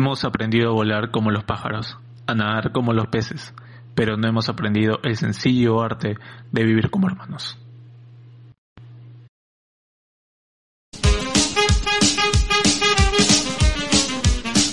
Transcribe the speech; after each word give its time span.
Hemos 0.00 0.24
aprendido 0.24 0.70
a 0.70 0.72
volar 0.72 1.10
como 1.10 1.30
los 1.30 1.44
pájaros, 1.44 1.98
a 2.26 2.34
nadar 2.34 2.72
como 2.72 2.94
los 2.94 3.08
peces, 3.08 3.52
pero 3.94 4.16
no 4.16 4.26
hemos 4.26 4.48
aprendido 4.48 4.98
el 5.02 5.14
sencillo 5.18 5.82
arte 5.82 6.16
de 6.50 6.64
vivir 6.64 6.88
como 6.88 7.06
hermanos. 7.06 7.58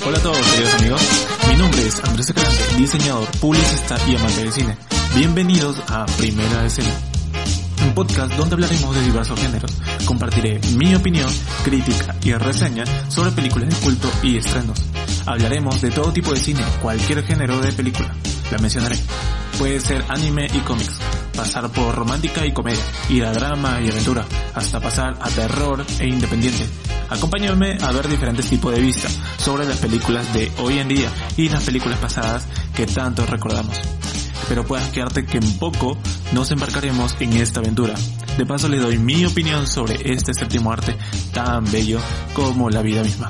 Hola 0.06 0.18
a 0.18 0.22
todos, 0.22 0.52
queridos 0.52 0.76
amigos. 0.76 1.28
Mi 1.50 1.56
nombre 1.58 1.82
es 1.86 2.02
Andrés 2.06 2.30
Escalante, 2.30 2.78
diseñador, 2.78 3.28
publicista 3.42 3.98
y 4.10 4.16
amante 4.16 4.44
del 4.44 4.54
cine. 4.54 4.78
Bienvenidos 5.14 5.84
a 5.92 6.06
Primera 6.18 6.66
Escena, 6.66 6.96
un 7.86 7.94
podcast 7.94 8.32
donde 8.36 8.56
hablaremos 8.56 8.96
de 8.96 9.02
diversos 9.02 9.38
géneros. 9.42 9.78
Compartiré 10.06 10.62
mi 10.78 10.96
opinión, 10.96 11.30
crítica 11.66 12.16
y 12.24 12.32
reseña 12.32 12.86
sobre 13.10 13.32
películas 13.32 13.68
de 13.68 13.76
culto 13.84 14.10
y 14.24 14.38
estrenos. 14.38 14.82
Hablaremos 15.28 15.82
de 15.82 15.92
todo 15.92 16.14
tipo 16.14 16.32
de 16.32 16.40
cine, 16.40 16.64
cualquier 16.82 17.22
género 17.22 17.60
de 17.60 17.74
película. 17.74 18.16
La 18.50 18.60
mencionaré. 18.60 18.98
Puede 19.58 19.82
ser 19.82 20.06
anime 20.08 20.48
y 20.54 20.60
cómics, 20.60 21.00
pasar 21.36 21.70
por 21.70 21.94
romántica 21.94 22.46
y 22.46 22.54
comedia, 22.54 22.82
ir 23.10 23.26
a 23.26 23.34
drama 23.34 23.82
y 23.82 23.90
aventura, 23.90 24.26
hasta 24.56 24.80
pasar 24.80 25.18
a 25.20 25.30
terror 25.30 25.86
e 26.00 26.08
independiente. 26.08 26.66
Acompáñame 27.10 27.78
a 27.82 27.92
ver 27.92 28.08
diferentes 28.08 28.48
tipos 28.48 28.74
de 28.74 28.80
vista 28.80 29.10
sobre 29.38 29.66
las 29.66 29.80
películas 29.80 30.34
de 30.34 30.50
hoy 30.60 30.80
en 30.80 30.88
día 30.88 31.12
y 31.36 31.50
las 31.50 31.64
películas 31.66 32.00
pasadas 32.00 32.48
que 32.74 32.86
tanto 32.86 33.26
recordamos. 33.26 33.78
Pero 34.48 34.66
puedas 34.66 34.88
quedarte 34.90 35.26
que 35.26 35.40
en 35.40 35.58
poco 35.60 35.98
nos 36.32 36.52
embarcaremos 36.52 37.18
en 37.20 37.34
esta 37.34 37.60
aventura. 37.60 37.96
De 38.38 38.46
paso 38.46 38.70
les 38.70 38.82
doy 38.82 38.98
mi 38.98 39.26
opinión 39.26 39.68
sobre 39.68 40.14
este 40.14 40.34
séptimo 40.34 40.72
arte 40.72 40.96
tan 41.34 41.70
bello 41.70 42.00
como 42.34 42.70
la 42.70 42.82
vida 42.82 43.04
misma. 43.04 43.30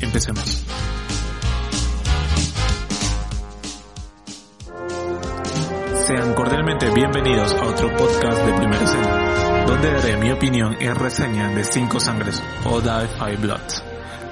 Empecemos. 0.00 0.64
Sean 6.12 6.34
cordialmente 6.34 6.90
bienvenidos 6.90 7.54
a 7.54 7.64
otro 7.64 7.90
podcast 7.96 8.44
de 8.44 8.52
Primera 8.52 8.84
Escena, 8.84 9.64
donde 9.66 9.92
daré 9.92 10.18
mi 10.18 10.30
opinión 10.30 10.76
y 10.78 10.86
reseña 10.88 11.48
de 11.48 11.64
Cinco 11.64 11.98
Sangres 12.00 12.42
o 12.66 12.82
Die 12.82 13.08
Five 13.18 13.36
Bloods, 13.38 13.82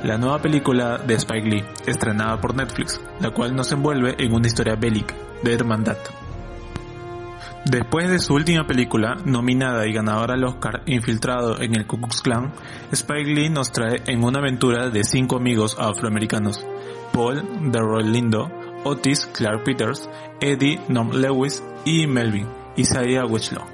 la 0.04 0.18
nueva 0.18 0.42
película 0.42 0.98
de 0.98 1.14
Spike 1.14 1.48
Lee, 1.48 1.64
estrenada 1.86 2.38
por 2.38 2.54
Netflix, 2.54 3.00
la 3.20 3.30
cual 3.30 3.56
nos 3.56 3.72
envuelve 3.72 4.14
en 4.18 4.34
una 4.34 4.46
historia 4.46 4.76
bélica 4.76 5.14
de 5.42 5.54
hermandad. 5.54 5.96
Después 7.64 8.10
de 8.10 8.18
su 8.18 8.34
última 8.34 8.66
película, 8.66 9.16
nominada 9.24 9.86
y 9.86 9.94
ganadora 9.94 10.34
al 10.34 10.44
Oscar, 10.44 10.82
infiltrado 10.84 11.62
en 11.62 11.76
el 11.76 11.86
Ku 11.86 11.96
Klux 11.96 12.20
Klan, 12.20 12.52
Spike 12.92 13.30
Lee 13.30 13.48
nos 13.48 13.72
trae 13.72 14.02
en 14.04 14.22
una 14.22 14.40
aventura 14.40 14.90
de 14.90 15.02
cinco 15.02 15.36
amigos 15.36 15.78
afroamericanos, 15.80 16.62
Paul, 17.14 17.42
Roy 17.72 18.04
Lindo, 18.04 18.50
Otis 18.84 19.26
Clark 19.26 19.64
Peters, 19.64 20.08
Eddie 20.40 20.80
Norm 20.88 21.10
Lewis 21.12 21.62
y 21.84 22.06
Melvin 22.06 22.46
Isaiah 22.76 23.24
Wichlow. 23.26 23.64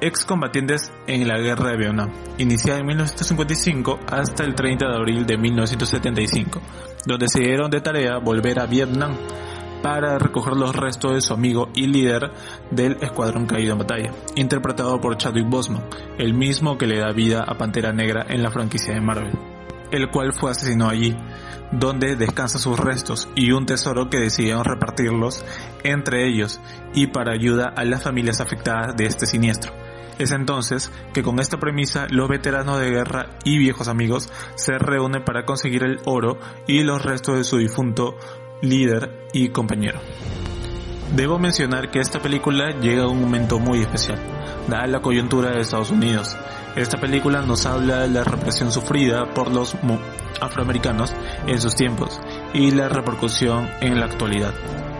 Excombatientes 0.00 0.92
en 1.06 1.26
la 1.26 1.38
guerra 1.38 1.70
de 1.70 1.78
Vietnam, 1.78 2.12
iniciada 2.36 2.80
en 2.80 2.86
1955 2.86 4.00
hasta 4.06 4.44
el 4.44 4.54
30 4.54 4.86
de 4.86 4.96
abril 4.96 5.24
de 5.24 5.38
1975, 5.38 6.60
donde 7.06 7.28
se 7.28 7.40
dieron 7.40 7.70
de 7.70 7.80
tarea 7.80 8.18
volver 8.18 8.60
a 8.60 8.66
Vietnam 8.66 9.16
para 9.82 10.18
recoger 10.18 10.56
los 10.56 10.74
restos 10.74 11.14
de 11.14 11.20
su 11.20 11.34
amigo 11.34 11.68
y 11.74 11.86
líder 11.86 12.30
del 12.70 12.96
escuadrón 13.02 13.46
caído 13.46 13.72
en 13.72 13.78
batalla, 13.78 14.12
interpretado 14.34 15.00
por 15.00 15.16
Chadwick 15.16 15.48
Boseman, 15.48 15.84
el 16.18 16.34
mismo 16.34 16.78
que 16.78 16.86
le 16.86 16.98
da 16.98 17.12
vida 17.12 17.44
a 17.46 17.56
Pantera 17.56 17.92
Negra 17.92 18.26
en 18.28 18.42
la 18.42 18.50
franquicia 18.50 18.94
de 18.94 19.00
Marvel, 19.00 19.32
el 19.94 20.10
cual 20.10 20.32
fue 20.32 20.50
asesinado 20.50 20.90
allí, 20.90 21.16
donde 21.72 22.16
descansan 22.16 22.60
sus 22.60 22.78
restos 22.78 23.28
y 23.34 23.52
un 23.52 23.66
tesoro 23.66 24.10
que 24.10 24.18
decidieron 24.18 24.64
repartirlos 24.64 25.44
entre 25.82 26.26
ellos 26.26 26.60
y 26.94 27.08
para 27.08 27.32
ayuda 27.32 27.72
a 27.76 27.84
las 27.84 28.02
familias 28.02 28.40
afectadas 28.40 28.96
de 28.96 29.06
este 29.06 29.26
siniestro. 29.26 29.72
Es 30.18 30.30
entonces 30.30 30.92
que 31.12 31.22
con 31.22 31.40
esta 31.40 31.58
premisa 31.58 32.06
los 32.10 32.28
veteranos 32.28 32.78
de 32.78 32.90
guerra 32.90 33.30
y 33.44 33.58
viejos 33.58 33.88
amigos 33.88 34.30
se 34.54 34.78
reúnen 34.78 35.24
para 35.24 35.44
conseguir 35.44 35.82
el 35.82 36.00
oro 36.04 36.38
y 36.68 36.84
los 36.84 37.02
restos 37.02 37.36
de 37.36 37.44
su 37.44 37.58
difunto 37.58 38.16
líder 38.62 39.28
y 39.32 39.48
compañero. 39.48 40.00
Debo 41.14 41.38
mencionar 41.38 41.92
que 41.92 42.00
esta 42.00 42.18
película 42.18 42.72
llega 42.80 43.04
a 43.04 43.08
un 43.08 43.20
momento 43.20 43.60
muy 43.60 43.80
especial, 43.80 44.18
dada 44.66 44.88
la 44.88 45.00
coyuntura 45.00 45.52
de 45.52 45.60
Estados 45.60 45.92
Unidos. 45.92 46.36
Esta 46.74 46.98
película 46.98 47.40
nos 47.40 47.66
habla 47.66 48.00
de 48.00 48.08
la 48.08 48.24
represión 48.24 48.72
sufrida 48.72 49.32
por 49.32 49.52
los 49.52 49.76
afroamericanos 50.40 51.14
en 51.46 51.60
sus 51.60 51.76
tiempos 51.76 52.20
y 52.52 52.72
la 52.72 52.88
repercusión 52.88 53.70
en 53.80 54.00
la 54.00 54.06
actualidad. 54.06 54.54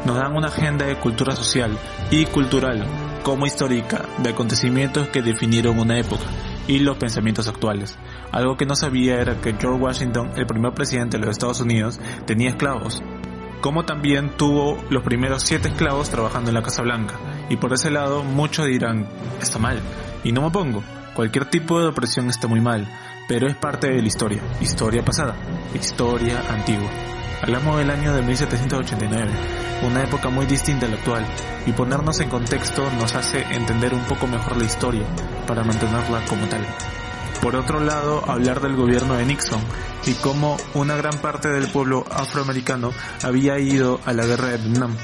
Nos 0.06 0.16
dan 0.16 0.36
una 0.36 0.46
agenda 0.46 0.86
de 0.86 1.00
cultura 1.00 1.34
social 1.34 1.76
y 2.12 2.26
cultural 2.26 2.86
como 3.24 3.46
histórica 3.46 4.04
de 4.18 4.30
acontecimientos 4.30 5.08
que 5.08 5.20
definieron 5.20 5.80
una 5.80 5.98
época 5.98 6.26
y 6.68 6.78
los 6.78 6.96
pensamientos 6.96 7.48
actuales. 7.48 7.98
Algo 8.30 8.56
que 8.56 8.66
no 8.66 8.76
sabía 8.76 9.20
era 9.20 9.40
que 9.40 9.54
George 9.54 9.82
Washington, 9.82 10.30
el 10.36 10.46
primer 10.46 10.74
presidente 10.74 11.18
de 11.18 11.26
los 11.26 11.32
Estados 11.32 11.60
Unidos, 11.60 11.98
tenía 12.24 12.50
esclavos, 12.50 13.02
como 13.64 13.86
también 13.86 14.28
tuvo 14.36 14.76
los 14.90 15.02
primeros 15.02 15.42
siete 15.42 15.68
esclavos 15.68 16.10
trabajando 16.10 16.50
en 16.50 16.54
la 16.54 16.62
Casa 16.62 16.82
Blanca. 16.82 17.18
Y 17.48 17.56
por 17.56 17.72
ese 17.72 17.90
lado 17.90 18.22
muchos 18.22 18.66
dirán, 18.66 19.08
está 19.40 19.58
mal, 19.58 19.80
y 20.22 20.32
no 20.32 20.42
me 20.42 20.50
pongo, 20.50 20.84
cualquier 21.14 21.46
tipo 21.46 21.80
de 21.80 21.86
opresión 21.86 22.28
está 22.28 22.46
muy 22.46 22.60
mal, 22.60 22.86
pero 23.26 23.48
es 23.48 23.56
parte 23.56 23.86
de 23.86 24.02
la 24.02 24.06
historia, 24.06 24.42
historia 24.60 25.02
pasada, 25.02 25.34
historia 25.72 26.42
antigua. 26.50 26.90
Hablamos 27.40 27.78
del 27.78 27.88
año 27.88 28.12
de 28.12 28.20
1789, 28.20 29.32
una 29.88 30.02
época 30.02 30.28
muy 30.28 30.44
distinta 30.44 30.84
a 30.84 30.90
la 30.90 30.96
actual, 30.96 31.24
y 31.64 31.72
ponernos 31.72 32.20
en 32.20 32.28
contexto 32.28 32.82
nos 32.98 33.14
hace 33.14 33.44
entender 33.50 33.94
un 33.94 34.04
poco 34.04 34.26
mejor 34.26 34.58
la 34.58 34.64
historia, 34.64 35.06
para 35.46 35.64
mantenerla 35.64 36.22
como 36.28 36.46
tal. 36.48 36.66
Por 37.40 37.56
otro 37.56 37.80
lado, 37.80 38.22
hablar 38.26 38.60
del 38.60 38.76
gobierno 38.76 39.14
de 39.14 39.26
Nixon 39.26 39.60
y 40.06 40.14
cómo 40.14 40.56
una 40.74 40.96
gran 40.96 41.18
parte 41.18 41.48
del 41.48 41.68
pueblo 41.68 42.04
afroamericano 42.10 42.90
había 43.22 43.58
ido 43.58 44.00
a 44.04 44.12
la 44.12 44.24
guerra 44.26 44.48
de 44.48 44.58
Vietnam. 44.58 44.96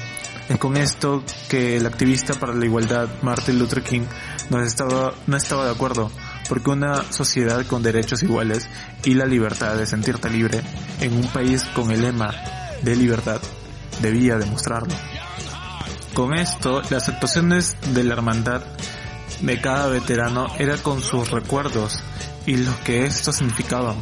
Es 0.49 0.57
con 0.57 0.75
esto 0.75 1.23
que 1.49 1.77
el 1.77 1.85
activista 1.85 2.33
para 2.33 2.53
la 2.53 2.65
igualdad 2.65 3.07
Martin 3.21 3.57
Luther 3.57 3.83
King 3.83 4.05
no 4.49 4.61
estaba, 4.61 5.13
no 5.27 5.37
estaba 5.37 5.65
de 5.65 5.71
acuerdo, 5.71 6.11
porque 6.49 6.71
una 6.71 7.03
sociedad 7.11 7.65
con 7.65 7.83
derechos 7.83 8.23
iguales 8.23 8.67
y 9.05 9.13
la 9.13 9.25
libertad 9.25 9.75
de 9.75 9.85
sentirte 9.85 10.29
libre 10.29 10.61
en 10.99 11.13
un 11.13 11.27
país 11.27 11.63
con 11.73 11.91
el 11.91 12.01
lema 12.01 12.33
de 12.81 12.95
libertad 12.95 13.39
debía 14.01 14.37
demostrarlo. 14.37 14.93
Con 16.13 16.33
esto, 16.33 16.81
las 16.89 17.07
actuaciones 17.07 17.77
de 17.93 18.03
la 18.03 18.15
hermandad 18.15 18.63
de 19.39 19.61
cada 19.61 19.87
veterano 19.87 20.47
era 20.59 20.77
con 20.77 21.01
sus 21.01 21.31
recuerdos 21.31 22.03
y 22.45 22.57
lo 22.57 22.71
que 22.83 23.05
esto 23.05 23.31
significaban. 23.31 23.95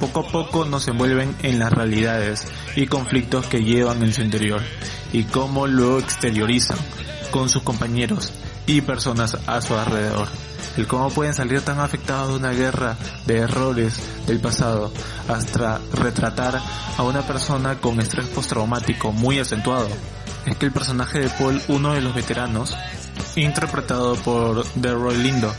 Poco 0.00 0.20
a 0.20 0.28
poco 0.28 0.64
nos 0.64 0.86
envuelven 0.88 1.34
en 1.42 1.58
las 1.58 1.72
realidades 1.72 2.46
y 2.74 2.86
conflictos 2.86 3.46
que 3.46 3.64
llevan 3.64 4.02
en 4.02 4.12
su 4.12 4.22
interior 4.22 4.60
y 5.12 5.24
cómo 5.24 5.66
lo 5.66 5.98
exteriorizan 5.98 6.78
con 7.30 7.48
sus 7.48 7.62
compañeros 7.62 8.32
y 8.66 8.80
personas 8.82 9.38
a 9.46 9.60
su 9.60 9.74
alrededor. 9.74 10.28
El 10.76 10.86
cómo 10.86 11.08
pueden 11.08 11.32
salir 11.32 11.62
tan 11.62 11.80
afectados 11.80 12.30
de 12.30 12.36
una 12.36 12.50
guerra 12.52 12.96
de 13.24 13.38
errores 13.38 13.98
del 14.26 14.40
pasado 14.40 14.92
hasta 15.28 15.80
retratar 15.94 16.60
a 16.98 17.02
una 17.02 17.22
persona 17.22 17.76
con 17.76 17.98
estrés 18.00 18.26
postraumático 18.26 19.12
muy 19.12 19.38
acentuado. 19.38 19.88
Es 20.44 20.56
que 20.56 20.66
el 20.66 20.72
personaje 20.72 21.20
de 21.20 21.30
Paul, 21.30 21.60
uno 21.68 21.94
de 21.94 22.02
los 22.02 22.14
veteranos, 22.14 22.76
interpretado 23.36 24.16
por 24.16 24.66
Roy 24.82 25.16
Lindo, 25.16 25.52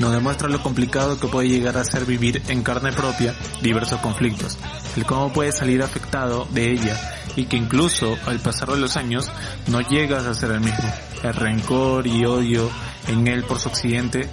nos 0.00 0.12
demuestra 0.12 0.48
lo 0.48 0.62
complicado 0.62 1.20
que 1.20 1.28
puede 1.28 1.48
llegar 1.48 1.76
a 1.76 1.84
ser 1.84 2.06
vivir 2.06 2.42
en 2.48 2.62
carne 2.62 2.90
propia 2.90 3.34
diversos 3.62 4.00
conflictos, 4.00 4.58
el 4.96 5.04
cómo 5.04 5.30
puede 5.30 5.52
salir 5.52 5.82
afectado 5.82 6.48
de 6.50 6.72
ella 6.72 6.98
y 7.36 7.44
que 7.44 7.58
incluso 7.58 8.16
al 8.26 8.40
pasar 8.40 8.70
de 8.70 8.78
los 8.78 8.96
años 8.96 9.30
no 9.68 9.80
llegas 9.82 10.24
a 10.24 10.34
ser 10.34 10.52
el 10.52 10.60
mismo. 10.60 10.90
El 11.22 11.34
rencor 11.34 12.06
y 12.06 12.24
odio 12.24 12.70
en 13.08 13.28
él 13.28 13.44
por 13.44 13.60
su 13.60 13.68
accidente 13.68 14.28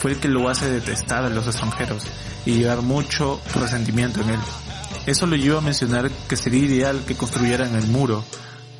fue 0.00 0.12
el 0.12 0.18
que 0.18 0.28
lo 0.28 0.50
hace 0.50 0.70
detestar 0.70 1.24
a 1.24 1.30
los 1.30 1.46
extranjeros 1.46 2.04
y 2.44 2.52
llevar 2.52 2.82
mucho 2.82 3.40
resentimiento 3.54 4.20
en 4.20 4.30
él. 4.30 4.40
Eso 5.06 5.26
lo 5.26 5.36
lleva 5.36 5.58
a 5.58 5.62
mencionar 5.62 6.10
que 6.28 6.36
sería 6.36 6.66
ideal 6.66 7.02
que 7.06 7.16
construyeran 7.16 7.74
el 7.74 7.86
muro, 7.86 8.22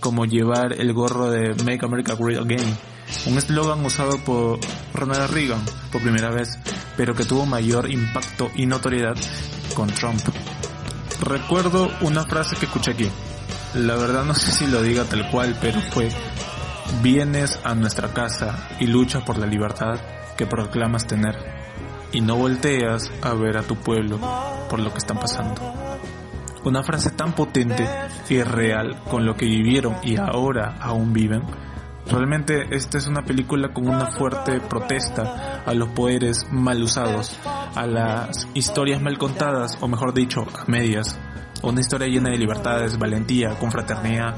como 0.00 0.26
llevar 0.26 0.74
el 0.78 0.92
gorro 0.92 1.30
de 1.30 1.54
Make 1.64 1.86
America 1.86 2.14
Great 2.14 2.40
Again, 2.40 2.76
un 3.26 3.38
eslogan 3.38 3.84
usado 3.84 4.18
por 4.24 4.58
Ronald 4.96 5.31
Reagan 5.31 5.62
por 5.93 6.02
primera 6.02 6.31
vez, 6.31 6.58
pero 6.96 7.14
que 7.14 7.25
tuvo 7.25 7.46
mayor 7.46 7.90
impacto 7.90 8.50
y 8.54 8.66
notoriedad 8.66 9.16
con 9.75 9.88
Trump. 9.88 10.22
Recuerdo 11.20 11.90
una 12.00 12.25
frase 12.25 12.56
que 12.56 12.66
escuché 12.66 12.93
aquí. 12.93 13.10
La 13.75 13.96
verdad 13.96 14.25
no 14.25 14.34
sé 14.34 14.52
si 14.52 14.66
lo 14.66 14.82
diga 14.82 15.04
tal 15.04 15.31
cual, 15.31 15.56
pero 15.60 15.81
fue, 15.81 16.08
vienes 17.02 17.60
a 17.64 17.75
nuestra 17.75 18.08
casa 18.12 18.69
y 18.81 18.87
luchas 18.87 19.22
por 19.22 19.38
la 19.38 19.46
libertad 19.46 20.00
que 20.37 20.46
proclamas 20.46 21.06
tener 21.06 21.37
y 22.12 22.20
no 22.20 22.37
volteas 22.37 23.10
a 23.22 23.34
ver 23.34 23.56
a 23.56 23.62
tu 23.62 23.76
pueblo 23.76 24.19
por 24.69 24.81
lo 24.81 24.92
que 24.92 24.99
están 24.99 25.19
pasando. 25.19 25.60
Una 26.64 26.82
frase 26.82 27.10
tan 27.10 27.32
potente 27.32 27.87
y 28.28 28.42
real 28.42 29.02
con 29.04 29.25
lo 29.25 29.37
que 29.37 29.46
vivieron 29.46 29.96
y 30.02 30.16
ahora 30.16 30.76
aún 30.81 31.12
viven. 31.12 31.42
Realmente 32.08 32.68
esta 32.70 32.98
es 32.98 33.08
una 33.08 33.24
película 33.24 33.72
con 33.72 33.88
una 33.88 34.06
fuerte 34.06 34.60
protesta 34.60 35.62
a 35.66 35.74
los 35.74 35.88
poderes 35.88 36.46
mal 36.50 36.82
usados, 36.82 37.36
a 37.74 37.86
las 37.86 38.46
historias 38.54 39.02
mal 39.02 39.18
contadas, 39.18 39.76
o 39.80 39.88
mejor 39.88 40.14
dicho, 40.14 40.42
a 40.42 40.70
medias. 40.70 41.18
Una 41.62 41.80
historia 41.80 42.06
llena 42.06 42.30
de 42.30 42.38
libertades, 42.38 42.96
valentía, 42.96 43.58
confraternidad, 43.58 44.36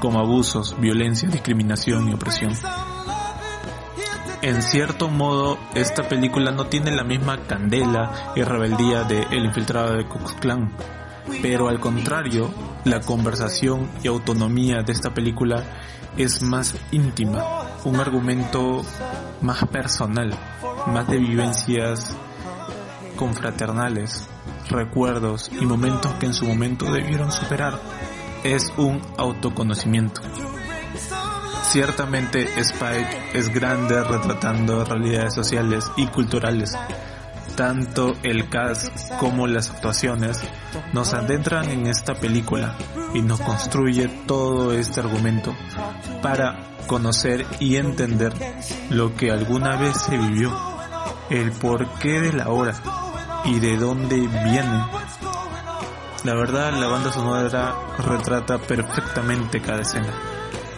como 0.00 0.18
abusos, 0.18 0.78
violencia, 0.78 1.28
discriminación 1.28 2.08
y 2.08 2.14
opresión. 2.14 2.52
En 4.42 4.60
cierto 4.60 5.08
modo, 5.08 5.56
esta 5.74 6.02
película 6.02 6.50
no 6.50 6.66
tiene 6.66 6.90
la 6.90 7.04
misma 7.04 7.38
candela 7.46 8.32
y 8.34 8.42
rebeldía 8.42 9.04
de 9.04 9.22
El 9.30 9.44
infiltrado 9.46 9.96
de 9.96 10.04
Ku 10.04 10.18
pero 11.40 11.68
al 11.68 11.80
contrario, 11.80 12.52
la 12.84 13.00
conversación 13.00 13.90
y 14.02 14.08
autonomía 14.08 14.82
de 14.82 14.92
esta 14.92 15.14
película 15.14 15.64
es 16.16 16.42
más 16.42 16.74
íntima, 16.90 17.44
un 17.84 17.96
argumento 17.96 18.82
más 19.40 19.66
personal, 19.68 20.34
más 20.86 21.08
de 21.08 21.18
vivencias 21.18 22.16
confraternales, 23.16 24.28
recuerdos 24.68 25.50
y 25.60 25.64
momentos 25.64 26.12
que 26.14 26.26
en 26.26 26.34
su 26.34 26.46
momento 26.46 26.90
debieron 26.92 27.30
superar. 27.30 27.78
Es 28.44 28.72
un 28.76 29.00
autoconocimiento. 29.16 30.20
Ciertamente 31.62 32.48
Spike 32.60 33.30
es 33.32 33.48
grande 33.48 34.02
retratando 34.02 34.84
realidades 34.84 35.34
sociales 35.34 35.90
y 35.96 36.06
culturales. 36.08 36.76
Tanto 37.56 38.14
el 38.22 38.48
cast 38.48 39.12
como 39.18 39.46
las 39.46 39.70
actuaciones 39.70 40.40
nos 40.92 41.12
adentran 41.12 41.70
en 41.70 41.86
esta 41.86 42.14
película 42.14 42.74
y 43.14 43.20
nos 43.20 43.40
construye 43.40 44.08
todo 44.26 44.72
este 44.72 45.00
argumento 45.00 45.54
para 46.22 46.76
conocer 46.86 47.46
y 47.60 47.76
entender 47.76 48.32
lo 48.90 49.14
que 49.14 49.30
alguna 49.30 49.76
vez 49.76 49.96
se 49.96 50.16
vivió, 50.16 50.50
el 51.30 51.52
porqué 51.52 52.20
de 52.20 52.32
la 52.32 52.48
hora 52.48 52.74
y 53.44 53.60
de 53.60 53.76
dónde 53.76 54.16
viene. 54.16 54.84
La 56.24 56.34
verdad, 56.34 56.72
la 56.72 56.86
banda 56.86 57.12
sonora 57.12 57.74
retrata 57.98 58.58
perfectamente 58.58 59.60
cada 59.60 59.82
escena 59.82 60.12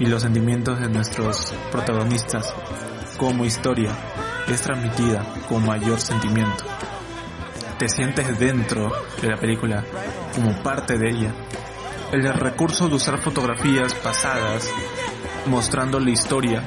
y 0.00 0.06
los 0.06 0.22
sentimientos 0.22 0.80
de 0.80 0.88
nuestros 0.88 1.54
protagonistas 1.70 2.52
como 3.16 3.44
historia 3.44 3.90
es 4.48 4.60
transmitida 4.60 5.24
con 5.48 5.64
mayor 5.64 6.00
sentimiento. 6.00 6.64
Te 7.78 7.88
sientes 7.88 8.38
dentro 8.38 8.92
de 9.20 9.28
la 9.28 9.36
película, 9.36 9.84
como 10.34 10.62
parte 10.62 10.98
de 10.98 11.10
ella. 11.10 11.34
El 12.12 12.22
recurso 12.32 12.88
de 12.88 12.94
usar 12.94 13.18
fotografías 13.18 13.94
pasadas 13.94 14.70
mostrando 15.46 15.98
la 15.98 16.10
historia 16.10 16.62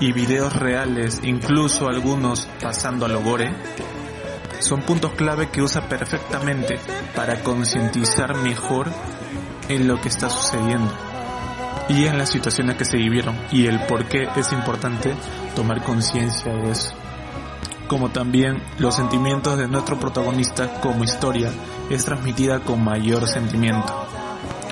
y 0.00 0.12
videos 0.12 0.56
reales, 0.56 1.20
incluso 1.22 1.88
algunos 1.88 2.48
pasando 2.60 3.06
a 3.06 3.08
logore, 3.08 3.54
son 4.60 4.82
puntos 4.82 5.12
clave 5.12 5.50
que 5.50 5.62
usa 5.62 5.88
perfectamente 5.88 6.78
para 7.14 7.42
concientizar 7.42 8.34
mejor 8.36 8.90
en 9.68 9.86
lo 9.86 10.00
que 10.00 10.08
está 10.08 10.30
sucediendo 10.30 10.92
y 11.88 12.04
en 12.06 12.18
las 12.18 12.30
situaciones 12.30 12.76
que 12.76 12.84
se 12.84 12.96
vivieron 12.96 13.38
y 13.52 13.66
el 13.66 13.80
por 13.86 14.06
qué 14.06 14.28
es 14.36 14.52
importante 14.52 15.14
tomar 15.54 15.82
conciencia 15.82 16.52
de 16.52 16.70
eso. 16.70 17.05
Como 17.88 18.10
también 18.10 18.62
los 18.78 18.96
sentimientos 18.96 19.56
de 19.56 19.68
nuestro 19.68 19.98
protagonista 19.98 20.80
como 20.80 21.04
historia 21.04 21.50
es 21.88 22.04
transmitida 22.04 22.60
con 22.60 22.82
mayor 22.82 23.28
sentimiento. 23.28 24.06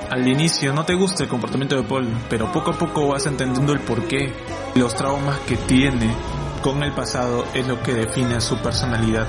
Al 0.09 0.27
inicio 0.27 0.73
no 0.73 0.85
te 0.85 0.95
gusta 0.95 1.23
el 1.23 1.29
comportamiento 1.29 1.75
de 1.75 1.83
Paul, 1.83 2.07
pero 2.29 2.51
poco 2.51 2.71
a 2.71 2.77
poco 2.77 3.07
vas 3.07 3.25
entendiendo 3.25 3.73
el 3.73 3.79
porqué. 3.79 4.33
Los 4.75 4.95
traumas 4.95 5.39
que 5.39 5.55
tiene 5.55 6.13
con 6.61 6.83
el 6.83 6.91
pasado 6.91 7.45
es 7.53 7.67
lo 7.67 7.81
que 7.81 7.93
define 7.93 8.41
su 8.41 8.57
personalidad. 8.57 9.27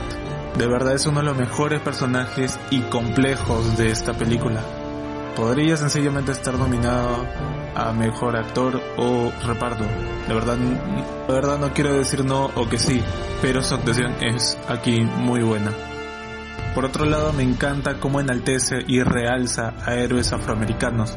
De 0.59 0.67
verdad 0.67 0.95
es 0.95 1.07
uno 1.07 1.21
de 1.21 1.27
los 1.27 1.37
mejores 1.37 1.81
personajes 1.81 2.59
y 2.71 2.81
complejos 2.83 3.77
de 3.77 3.91
esta 3.91 4.15
película 4.15 4.63
podría 5.37 5.77
sencillamente 5.77 6.33
estar 6.33 6.59
nominado 6.59 7.27
a 7.75 7.93
mejor 7.93 8.37
actor 8.37 8.81
o 8.97 9.31
reparto. 9.47 9.85
De 10.27 10.35
verdad, 10.35 10.57
la 11.29 11.35
verdad 11.35 11.59
no 11.59 11.73
quiero 11.75 11.93
decir 11.93 12.25
no 12.25 12.47
o 12.47 12.69
que 12.69 12.79
sí, 12.79 13.03
pero 13.43 13.63
su 13.63 13.75
actuación 13.75 14.15
es 14.23 14.59
aquí 14.67 15.03
muy 15.03 15.43
buena. 15.43 15.73
Por 16.75 16.87
otro 16.87 17.05
lado, 17.05 17.33
me 17.33 17.43
encanta 17.43 18.01
cómo 18.01 18.19
enaltece 18.19 18.79
y 18.87 19.03
realza 19.03 19.75
a 19.85 19.95
héroes 19.95 20.33
afroamericanos, 20.33 21.17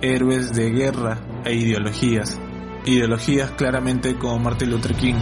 héroes 0.00 0.54
de 0.54 0.70
guerra 0.70 1.18
e 1.44 1.54
ideologías. 1.54 2.38
Ideologías 2.86 3.50
claramente 3.50 4.16
como 4.16 4.38
Martin 4.38 4.70
Luther 4.70 4.94
King, 4.94 5.16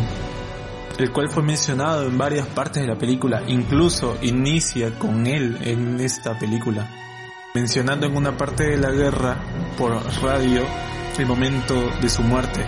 el 0.98 1.10
cual 1.10 1.28
fue 1.30 1.42
mencionado 1.42 2.06
en 2.06 2.16
varias 2.16 2.46
partes 2.46 2.82
de 2.82 2.88
la 2.88 2.98
película, 2.98 3.42
incluso 3.48 4.16
inicia 4.22 4.96
con 4.98 5.26
él 5.26 5.58
en 5.62 6.00
esta 6.00 6.38
película 6.38 6.88
mencionando 7.56 8.04
en 8.04 8.14
una 8.14 8.36
parte 8.36 8.64
de 8.64 8.76
la 8.76 8.90
guerra 8.90 9.38
por 9.78 9.92
radio 10.22 10.62
el 11.16 11.24
momento 11.24 11.74
de 12.02 12.10
su 12.10 12.22
muerte, 12.22 12.66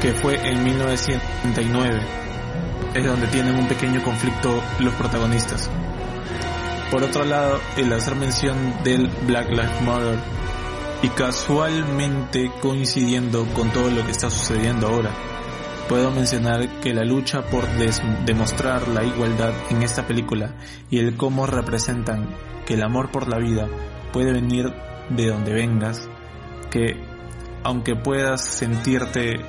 que 0.00 0.12
fue 0.12 0.36
en 0.48 0.62
1939. 0.62 2.00
Es 2.94 3.04
donde 3.04 3.26
tienen 3.26 3.56
un 3.56 3.66
pequeño 3.66 4.04
conflicto 4.04 4.62
los 4.78 4.94
protagonistas. 4.94 5.68
Por 6.92 7.02
otro 7.02 7.24
lado, 7.24 7.58
el 7.76 7.92
hacer 7.92 8.14
mención 8.14 8.56
del 8.84 9.08
Black 9.26 9.50
Lives 9.50 9.82
Matter 9.82 10.18
y 11.02 11.08
casualmente 11.08 12.52
coincidiendo 12.62 13.44
con 13.46 13.70
todo 13.70 13.90
lo 13.90 14.04
que 14.04 14.12
está 14.12 14.30
sucediendo 14.30 14.86
ahora, 14.86 15.10
puedo 15.88 16.12
mencionar 16.12 16.68
que 16.78 16.94
la 16.94 17.02
lucha 17.02 17.42
por 17.46 17.66
demostrar 18.24 18.86
la 18.86 19.02
igualdad 19.02 19.54
en 19.70 19.82
esta 19.82 20.06
película 20.06 20.54
y 20.88 21.00
el 21.00 21.16
cómo 21.16 21.46
representan 21.46 22.28
que 22.64 22.74
el 22.74 22.84
amor 22.84 23.10
por 23.10 23.28
la 23.28 23.38
vida 23.38 23.66
puede 24.14 24.32
venir 24.32 24.72
de 25.10 25.26
donde 25.26 25.52
vengas, 25.52 26.08
que 26.70 27.04
aunque 27.64 27.96
puedas 27.96 28.42
sentirte 28.42 29.44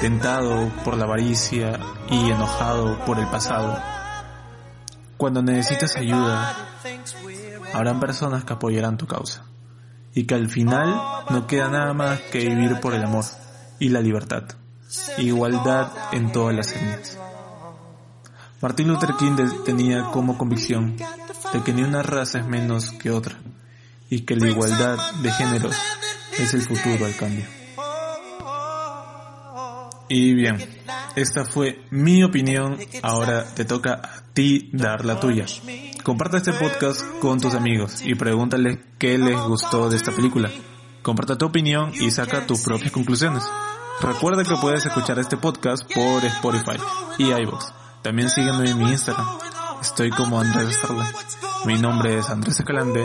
tentado 0.00 0.72
por 0.84 0.96
la 0.96 1.04
avaricia 1.04 1.78
y 2.10 2.28
enojado 2.28 2.98
por 3.04 3.20
el 3.20 3.28
pasado, 3.28 3.80
cuando 5.16 5.40
necesites 5.40 5.96
ayuda, 5.96 6.52
habrán 7.72 8.00
personas 8.00 8.42
que 8.42 8.54
apoyarán 8.54 8.98
tu 8.98 9.06
causa 9.06 9.44
y 10.12 10.24
que 10.24 10.34
al 10.34 10.48
final 10.48 11.00
no 11.30 11.46
queda 11.46 11.68
nada 11.68 11.94
más 11.94 12.18
que 12.32 12.40
vivir 12.40 12.80
por 12.80 12.94
el 12.94 13.04
amor 13.04 13.24
y 13.78 13.90
la 13.90 14.00
libertad, 14.00 14.42
igualdad 15.18 15.92
en 16.10 16.32
todas 16.32 16.56
las 16.56 16.72
etnias. 16.72 17.16
Martin 18.60 18.88
Luther 18.88 19.14
King 19.16 19.36
tenía 19.64 20.06
como 20.06 20.36
convicción 20.36 20.96
de 20.96 21.62
que 21.62 21.72
ni 21.72 21.84
una 21.84 22.02
raza 22.02 22.40
es 22.40 22.46
menos 22.46 22.90
que 22.90 23.12
otra 23.12 23.38
y 24.10 24.20
que 24.20 24.36
la 24.36 24.48
igualdad 24.48 24.98
de 25.22 25.30
géneros 25.32 25.76
es 26.38 26.54
el 26.54 26.62
futuro 26.62 27.04
al 27.04 27.16
cambio. 27.16 27.44
Y 30.08 30.32
bien, 30.32 30.56
esta 31.16 31.44
fue 31.44 31.84
mi 31.90 32.22
opinión, 32.22 32.78
ahora 33.02 33.44
te 33.54 33.64
toca 33.64 33.94
a 33.94 34.22
ti 34.32 34.70
dar 34.72 35.04
la 35.04 35.20
tuya. 35.20 35.44
Comparte 36.02 36.38
este 36.38 36.54
podcast 36.54 37.02
con 37.20 37.40
tus 37.40 37.54
amigos 37.54 38.00
y 38.02 38.14
pregúntale 38.14 38.80
qué 38.98 39.18
les 39.18 39.38
gustó 39.40 39.90
de 39.90 39.96
esta 39.96 40.12
película. 40.12 40.50
Comparte 41.02 41.36
tu 41.36 41.46
opinión 41.46 41.92
y 41.94 42.10
saca 42.10 42.46
tus 42.46 42.62
propias 42.62 42.92
conclusiones. 42.92 43.44
Recuerda 44.00 44.44
que 44.44 44.56
puedes 44.56 44.86
escuchar 44.86 45.18
este 45.18 45.36
podcast 45.36 45.82
por 45.92 46.24
Spotify 46.24 46.80
y 47.18 47.24
iVoox. 47.24 47.72
También 48.02 48.30
sígueme 48.30 48.70
en 48.70 48.78
mi 48.78 48.90
Instagram. 48.90 49.26
Estoy 49.82 50.10
como 50.10 50.40
Andrés 50.40 50.76
Starlight. 50.76 51.14
Mi 51.66 51.78
nombre 51.78 52.18
es 52.18 52.30
Andrés 52.30 52.60
Escalante 52.60 53.04